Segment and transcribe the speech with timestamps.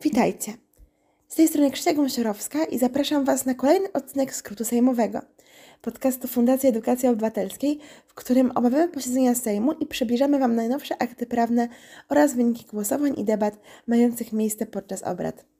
[0.00, 0.52] Witajcie.
[1.28, 5.20] Z tej strony Krzysia Gąsiorowska i zapraszam Was na kolejny odcinek skrótu sejmowego
[5.82, 11.68] podcastu Fundacji Edukacji Obywatelskiej, w którym omawiamy posiedzenia Sejmu i przybliżamy Wam najnowsze akty prawne
[12.08, 15.55] oraz wyniki głosowań i debat mających miejsce podczas obrad.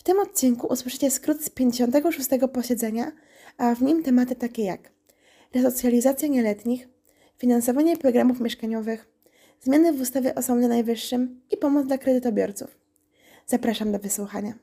[0.00, 2.28] W tym odcinku usłyszycie skrót z 56.
[2.52, 3.12] posiedzenia,
[3.58, 4.80] a w nim tematy takie jak
[5.54, 6.88] resocjalizacja nieletnich,
[7.36, 9.08] finansowanie programów mieszkaniowych,
[9.60, 12.78] zmiany w ustawie o Sądzie Najwyższym i pomoc dla kredytobiorców.
[13.46, 14.54] Zapraszam do wysłuchania.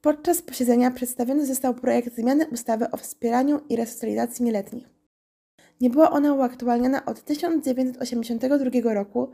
[0.00, 4.88] Podczas posiedzenia przedstawiony został projekt zmiany ustawy o wspieraniu i resocjalizacji nieletnich.
[5.80, 9.30] Nie była ona uaktualniana od 1982 roku,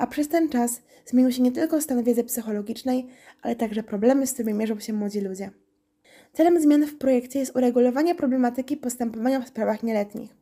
[0.00, 3.06] a przez ten czas zmienił się nie tylko stan wiedzy psychologicznej,
[3.42, 5.50] ale także problemy, z którymi mierzą się młodzi ludzie.
[6.32, 10.36] Celem zmian w projekcie jest uregulowanie problematyki postępowania w sprawach nieletnich.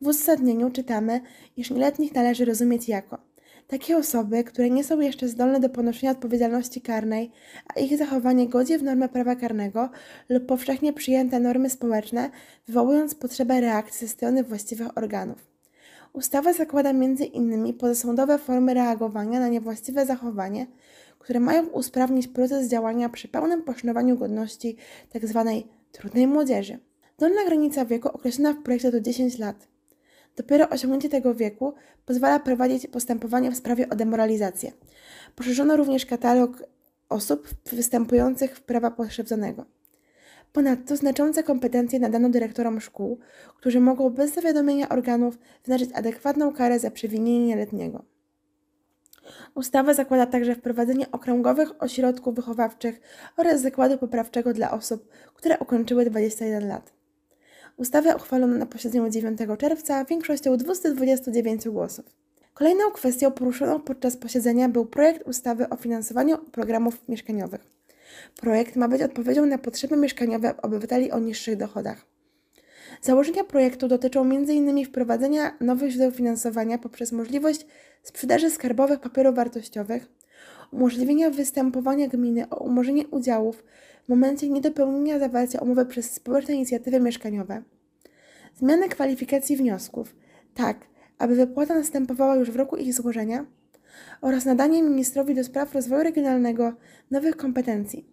[0.00, 1.20] W uzasadnieniu czytamy,
[1.56, 3.18] iż nieletnich należy rozumieć jako
[3.66, 7.30] takie osoby, które nie są jeszcze zdolne do ponoszenia odpowiedzialności karnej,
[7.74, 9.90] a ich zachowanie godzi w normę prawa karnego
[10.28, 12.30] lub powszechnie przyjęte normy społeczne,
[12.66, 15.49] wywołując potrzebę reakcji ze strony właściwych organów.
[16.12, 17.74] Ustawa zakłada m.in.
[17.74, 20.66] pozasądowe formy reagowania na niewłaściwe zachowanie,
[21.18, 24.76] które mają usprawnić proces działania przy pełnym poszanowaniu godności
[25.12, 25.44] tzw.
[25.44, 26.78] Tak trudnej młodzieży.
[27.18, 29.68] Dolna granica wieku określona w projekcie to 10 lat.
[30.36, 31.74] Dopiero osiągnięcie tego wieku
[32.06, 34.72] pozwala prowadzić postępowanie w sprawie o demoralizację.
[35.36, 36.62] Poszerzono również katalog
[37.08, 39.64] osób występujących w prawa pokrzywdzonego.
[40.52, 43.18] Ponadto znaczące kompetencje nadano dyrektorom szkół,
[43.56, 48.04] którzy mogą bez zawiadomienia organów wyznaczyć adekwatną karę za przewinienie nieletniego.
[49.54, 53.00] Ustawa zakłada także wprowadzenie okręgowych ośrodków wychowawczych
[53.36, 56.92] oraz zakładu poprawczego dla osób, które ukończyły 21 lat.
[57.76, 62.04] Ustawę uchwalono na posiedzeniu 9 czerwca większością 229 głosów.
[62.54, 67.79] Kolejną kwestią poruszoną podczas posiedzenia był projekt ustawy o finansowaniu programów mieszkaniowych.
[68.36, 72.06] Projekt ma być odpowiedzią na potrzeby mieszkaniowe obywateli o niższych dochodach.
[73.02, 74.84] Założenia projektu dotyczą m.in.
[74.84, 77.66] wprowadzenia nowych źródeł finansowania poprzez możliwość
[78.02, 80.06] sprzedaży skarbowych papierów wartościowych,
[80.72, 83.64] umożliwienia występowania gminy o umorzenie udziałów
[84.04, 87.62] w momencie niedopełnienia zawarcia umowy przez społeczne inicjatywy mieszkaniowe.
[88.56, 90.16] Zmianę kwalifikacji wniosków,
[90.54, 90.76] tak,
[91.18, 93.46] aby wypłata następowała już w roku ich złożenia
[94.20, 96.72] oraz nadanie ministrowi do spraw rozwoju regionalnego
[97.10, 98.06] nowych kompetencji,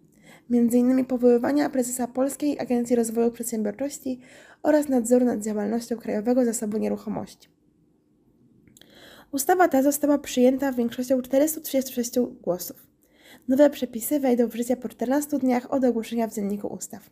[0.50, 1.04] m.in.
[1.04, 4.20] powoływania prezesa Polskiej Agencji Rozwoju Przedsiębiorczości
[4.62, 7.48] oraz nadzoru nad działalnością Krajowego Zasobu Nieruchomości.
[9.32, 12.12] Ustawa ta została przyjęta większością 436
[12.42, 12.86] głosów.
[13.48, 17.10] Nowe przepisy wejdą w życie po 14 dniach od ogłoszenia w Dzienniku Ustaw.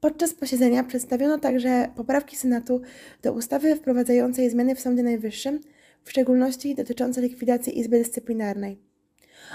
[0.00, 2.80] Podczas posiedzenia przedstawiono także poprawki Senatu
[3.22, 5.60] do ustawy wprowadzającej zmiany w Sądzie Najwyższym,
[6.04, 8.78] w szczególności dotyczące likwidacji Izby Dyscyplinarnej.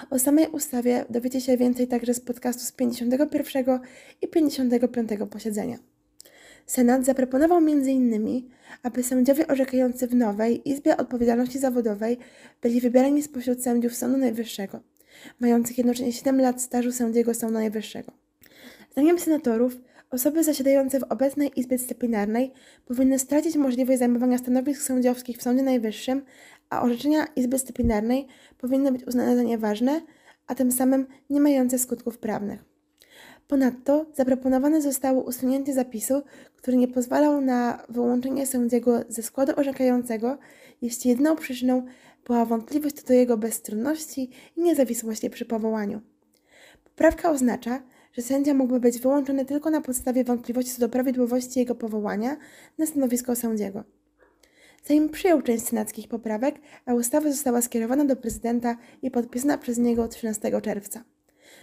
[0.09, 3.79] O samej ustawie dowiecie się więcej także z podcastu z 51
[4.21, 5.77] i 55 posiedzenia.
[6.65, 8.49] Senat zaproponował m.in.,
[8.83, 12.17] aby sędziowie orzekający w nowej Izbie Odpowiedzialności Zawodowej
[12.61, 14.79] byli wybierani spośród sędziów Sądu Najwyższego,
[15.39, 18.11] mających jednocześnie 7 lat stażu sędziego Sądu Najwyższego.
[18.91, 19.77] Zdaniem senatorów
[20.09, 22.53] osoby zasiadające w obecnej Izbie Dyscyplinarnej
[22.85, 26.25] powinny stracić możliwość zajmowania stanowisk sędziowskich w Sądzie Najwyższym,
[26.69, 28.27] a orzeczenia Izby Dyscyplinarnej
[28.57, 30.01] powinny być uznane za nieważne,
[30.47, 32.75] a tym samym nie mające skutków prawnych.
[33.47, 36.21] Ponadto zaproponowane zostało usunięcie zapisu,
[36.55, 40.37] który nie pozwalał na wyłączenie sędziego ze składu orzekającego,
[40.81, 41.85] jeśli jedyną przyczyną
[42.25, 46.01] była wątpliwość co do jego bezstronności i niezawisłości przy powołaniu.
[46.83, 47.83] Poprawka oznacza,
[48.15, 52.37] że sędzia mógłby być wyłączony tylko na podstawie wątpliwości co do prawidłowości jego powołania
[52.77, 53.83] na stanowisko sędziego.
[54.83, 56.55] Sejm przyjął część senackich poprawek,
[56.85, 61.03] a ustawa została skierowana do prezydenta i podpisana przez niego 13 czerwca.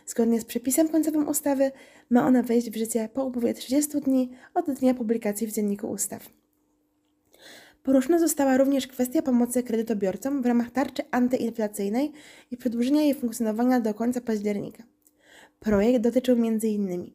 [0.07, 1.71] Zgodnie z przepisem końcowym ustawy
[2.11, 6.29] ma ona wejść w życie po upływie 30 dni od dnia publikacji w Dzienniku Ustaw.
[7.83, 12.13] Poruszona została również kwestia pomocy kredytobiorcom w ramach tarczy antyinflacyjnej
[12.51, 14.83] i przedłużenia jej funkcjonowania do końca października.
[15.63, 17.11] Projekt dotyczył m.in.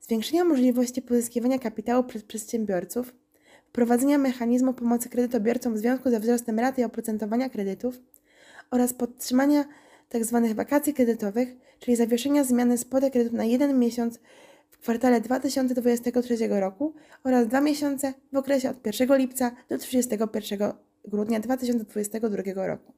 [0.00, 3.14] zwiększenia możliwości pozyskiwania kapitału przez przedsiębiorców,
[3.66, 8.00] wprowadzenia mechanizmu pomocy kredytobiorcom w związku ze wzrostem raty i oprocentowania kredytów
[8.70, 9.64] oraz podtrzymania
[10.08, 10.42] tzw.
[10.46, 14.18] Tak wakacji kredytowych, czyli zawieszenia zmiany spłaty kredytu na jeden miesiąc
[14.70, 16.94] w kwartale 2023 roku
[17.24, 20.72] oraz dwa miesiące w okresie od 1 lipca do 31
[21.04, 22.92] grudnia 2022 roku.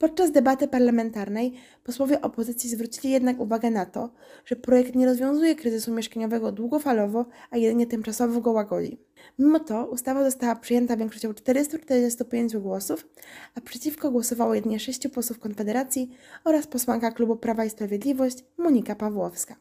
[0.00, 1.52] Podczas debaty parlamentarnej
[1.84, 4.10] posłowie opozycji zwrócili jednak uwagę na to,
[4.44, 8.98] że projekt nie rozwiązuje kryzysu mieszkaniowego długofalowo, a jedynie tymczasowo go łagodzi.
[9.38, 13.08] Mimo to ustawa została przyjęta większością 445 głosów,
[13.54, 16.10] a przeciwko głosowało jedynie 6 posłów Konfederacji
[16.44, 19.56] oraz posłanka klubu Prawa i Sprawiedliwość Monika Pawłowska.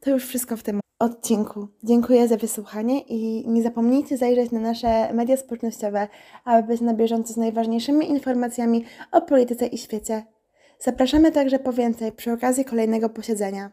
[0.00, 1.68] To już wszystko w tym odcinku.
[1.84, 6.08] Dziękuję za wysłuchanie i nie zapomnijcie zajrzeć na nasze media społecznościowe,
[6.44, 10.24] aby być na bieżąco z najważniejszymi informacjami o polityce i świecie.
[10.78, 13.70] Zapraszamy także po więcej przy okazji kolejnego posiedzenia.